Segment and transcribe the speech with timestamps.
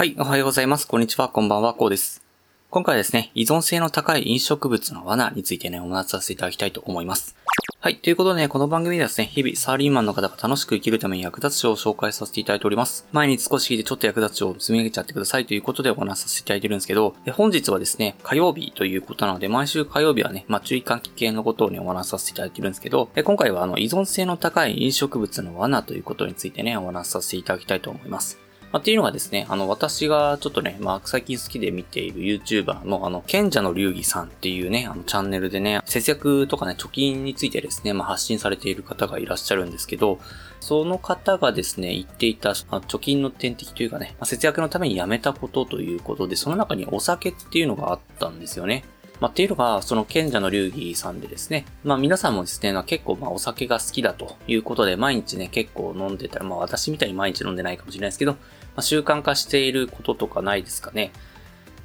[0.00, 0.88] はい、おはようございます。
[0.88, 2.22] こんにちは、こんばんは、こうです。
[2.70, 7.36] 今回はですね、依存性の高い飲食物の罠についてね、お話しさせていただきたいと思います。
[7.80, 13.06] はい、ということでね、この番組ではですね、日々サラリーマンの方が楽しく生きるために役立つ書を紹介させていただいております。
[13.12, 28.38] 前に少し聞いてちょっと役立つ書を積み上げちゃってくださいということでお話しさせていただいてるんですけど、本日はですね、火曜日ということなので、毎週火曜日はね、まあ、注意喚起系のことをね、お話しさせていただいてるんですけど、今回はあの、依存性の高い飲食物の罠ということについてね、お話しさせていただきたいと思います。
[28.72, 40.20] まあ、っていうのがですね、あの、私がちょっとね、まあ、最近好きで見ている YouTuber の、あの、賢者の流儀さんっていうね、あの、チャンネルでね、節約とかね、貯金についてですね、まあ、発信されている方がいらっしゃるんですけど、
[40.60, 48.84] その方がですね、言っていた、貯金の天敵というかね、まあ、節約のためにやめたことということで、その中にお酒っていうのがあったんですよね。
[49.20, 58.38] まあ、っていうのが、その賢者の流儀さんでですね、まあ皆さんもですね、まあ、結構まあお酒が好きだということで、毎日ね、結構飲んでたら、まあ私みたいに毎日飲んでないかもしれないですけど、ま
[58.76, 61.12] あ、習慣化していることとかないですかね。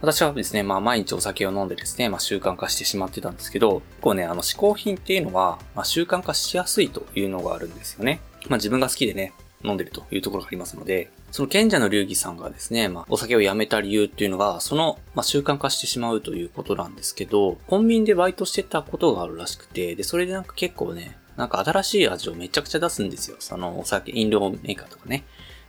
[0.00, 8.20] 私はですね、まあ毎日お酒を飲んでですね、まあ習慣化してしまってたんですけど、結構ね、あの嗜好品っていうのは、まあ習慣化しやすいというのがあるんですよね。
[8.48, 9.32] まあ自分が好きでね、
[9.64, 23.36] 飲んでるというところがありますので、その賢者の流儀さんがですね、まあ、お酒をやめた理由っていうのが、その、まあ、習慣化してしまうということなんですけど、コンビニでバイトしてたことがあるらしくて、で、それでなんか結構ね、なんか新しい味をめちゃくちゃ出すんですよ。
[23.40, 25.24] そのお酒、飲料メーカーとかね。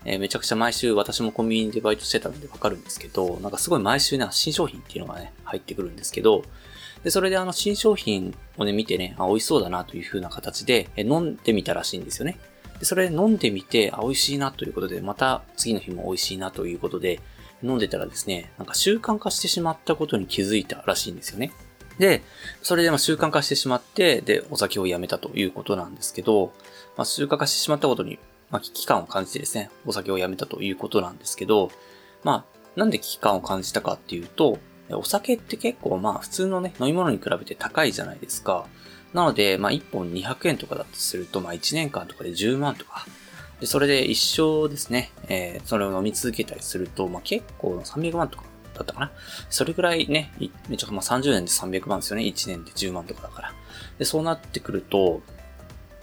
[0.07, 6.43] えーめちゃくちゃ毎週私もコンビニでバイトしてたのでわかるんですけど、なんかすごい毎週ね、新商品っていうのがね、入ってくるんですけど、
[7.03, 12.38] で、それであの新商品をね、見てね、あ、美味しそうだなという風な形で、え飲んでみたらしいんですよね。
[12.86, 17.19] で、それ飲んでみて、あ、美味しいなということで、また次の日も美味しいなということで、
[17.64, 21.52] 飲んでたらですね、なんか習慣化してしまったことに気づいたらしいんですよね。
[21.97, 22.22] で、
[22.61, 26.53] それでま習慣化してしまって、で、お酒をやめたということなんですけど、
[26.95, 28.19] まあ、習慣化してしまったことに、
[28.52, 31.72] まあ、危機感を感じてですね、お酒をやめたということなんですけど、
[32.23, 34.59] まあ、なんで危機感を感じたかっていうと、
[34.91, 38.67] お酒って結構まあ普通のね、飲み物に比べて高いじゃないですか。
[39.16, 43.06] なので、まあ、1本200円とかだとすると、まあ、1年間とかで10万とか。
[43.62, 49.12] で、それで一生ですね、えー、それを飲み続けたりすると、まあ、結構300万とかだったかな。
[49.50, 50.34] それぐらいね、
[50.67, 52.23] めちゃくまあ30年で300万ですよね。
[52.23, 53.53] 1年で10万とかだから。
[53.97, 55.22] で、そうなってくると、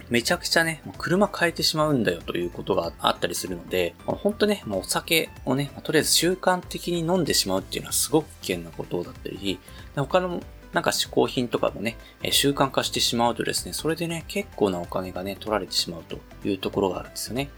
[0.09, 9.59] めちゃくちゃね、もう車変えてしまうんだよということがあったりするので、まあ本当ね、もうお酒をね、まあとりあえず習慣的に飲んでしまうっていうのはすごく危険なことだったり、
[9.95, 10.41] 他の
[10.73, 11.97] なんか嗜好品とかもね、
[12.31, 16.17] 習慣化してしまうとですね、それでね、結構なお金がね、取られてしまうと
[16.47, 17.49] いうところがあるんですよね。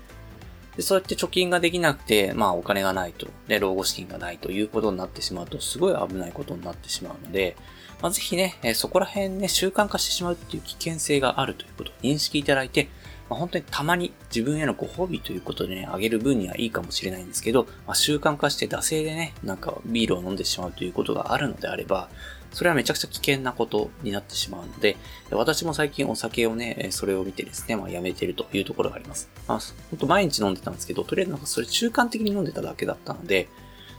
[0.75, 7.55] で、そうやって貯金ができなくて、まあお金がないと、で、老後資金がないということになってしまうと、すごい危ないことになってしまうので、
[8.01, 12.89] まあ、ぜひね、そこら辺ね、習慣化してしまうっていう危険性があるということを認識いただいて、
[13.29, 22.09] まあ、本当にたまに自分へのご褒美ということでね、あげる分にはいいかもしれないんですけど、まあ、習慣化して惰性でね、なんかビールを飲んでしまうということがあるのであれば、
[22.51, 24.95] それはめちゃくちゃ危険なことになってしまうので、
[25.31, 29.29] 私も最近お酒をね、それを見てですね、まあ、やめてるというところがあります。
[29.47, 29.59] まあ、
[29.89, 33.49] 本当毎日飲んでたんですけど、とりあえずなんかそれ習慣的に飲んでただけだったので、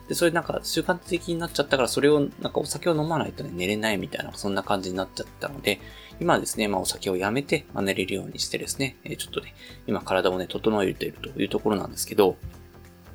[0.09, 5.81] で、それなんか習慣的になっちゃったから、それを、なんかお酒を飲まないとね、寝れないみたいな、そんな感じになっちゃったので、
[6.21, 9.55] 今ですね、まあお酒をやめて、まあ、寝れるようにしてですね、えちょっとね、
[9.87, 12.37] 今体をね、整えているというところなんですけど、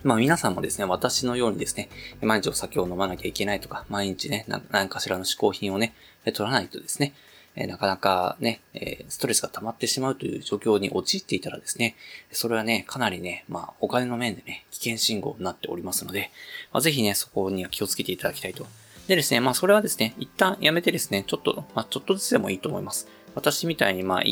[0.03, 1.89] まあ皆さんもですね、私のようにですね、
[2.21, 5.93] 毎日お酒を飲まなきゃいけないとか、毎日ね、何かしらの嗜好品をね、
[6.25, 7.13] 取らないとですね、
[7.55, 11.95] えなかなかね、えストレスが溜まってしまうという状況に陥っていたらですね、
[12.31, 16.31] それはね、かなりね、まあお金の面でね、危険信号になっておりますので、
[16.71, 18.65] まあ、ぜひね、そこには気をつけていただきたいと。
[19.07, 23.07] でですね、まあそれはですね、一旦やめてですね、ちょっと、まあちょっとずつでもいいと思います。
[23.35, 24.23] 私みたいに、まあ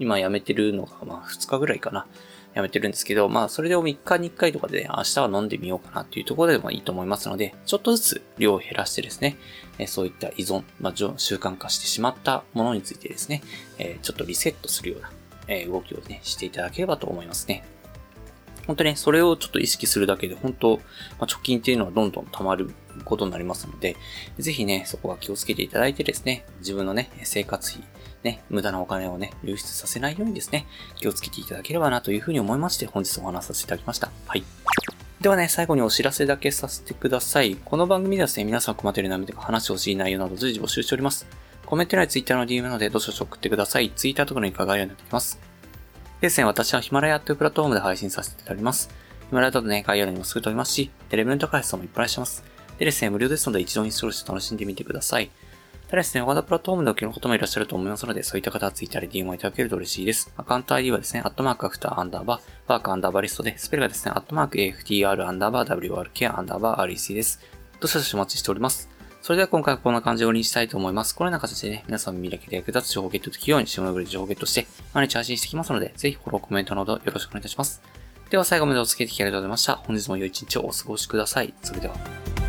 [0.00, 2.06] 今やめてるのが、まあ2日ぐらいかな。
[2.54, 9.36] やめてるんですけど、まあそれでも3日に1回とかで、明日は飲んでみようかなっていうところでもいいと思いますので、ちょっとずつ量を減らしてですね、
[9.78, 13.42] えそういった依存、まあ習慣化してしまったものについてですね、
[13.78, 15.12] えちょっとリセットするような、
[15.48, 17.64] え動きをね、していただければと思いますね。
[18.70, 20.82] 本当ね、それをちょっと意識するだけで、本当、ま
[21.22, 22.70] あ、貯金っていうのはどんどん溜まる
[23.04, 23.96] ことになりますので、
[24.38, 27.82] ぜひね、そこは気をつけていただいてですね、自分のね、生活費、
[28.22, 34.12] ね、無駄なお金をね、流出させないようにですね、気をつけていただければなというふうに思いまして、本日お話しさせていただきました。
[34.28, 34.44] はい。
[35.20, 37.56] ではね、最後にお知らせだけさせてください。
[37.56, 41.26] この番組ではですね、皆さん困っている悩みとか話してほしい内容など随時募集しております。
[41.66, 43.90] コメント欄や Twitter の DM なので、どしどし送ってください。
[43.90, 45.49] Twitter とかのリンクが概要欄になってきます。
[46.20, 48.90] でですね、私はヒマラヤというプラットフォームで配信させていただきます。
[49.30, 52.44] ヒマラヤだとね、概要欄にもすぐ飛びますし、でレベルの高い人もいっぱいします。
[52.78, 55.30] でですね、無料ですので一度インストールして楽しんでみてください。
[55.86, 60.30] ただですね、他のプラットフォームでお聞きの方もいらっしゃると思いますので、そういった方はツイッターで DM をいただけると嬉しいです。
[60.36, 67.40] アカウント ID はですね、アットマークアフターアンダーバー、ワークアンダーバーリストで、スペルがですね、アットマーク AFTR アンダーバー WRK アンダーバー REC です。
[67.80, 68.99] どしどしお待ちしております。
[69.30, 71.14] それでは今回はこんな感じで終わりにしたいと思います。
[71.14, 77.80] このような形でね、皆さん耳だけで役立つ情報をゲットできるように、下のブリ情報をゲットして、毎日配信していきますので、ぜひフォロー、コメントなどよろしくお願いいたします。
[78.28, 79.76] では最後までお付き合いいただきありがとうございました。
[79.76, 81.54] 本日も良い一日をお過ごしください。
[81.62, 82.39] それでは。